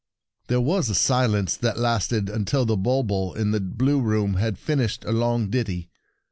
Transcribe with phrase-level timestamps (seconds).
[0.47, 5.05] There was a silence that lasted until the bulbul in the blue room had finished
[5.05, 5.91] a long ditty.